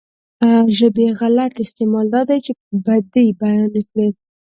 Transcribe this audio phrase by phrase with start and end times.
[0.77, 2.51] ژبې غلط استعمال دا دی چې
[2.85, 4.07] بدۍ بيانې کړي.